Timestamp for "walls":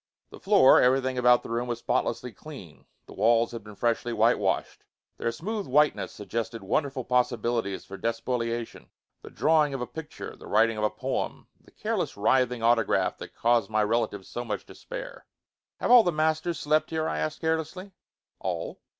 3.13-3.51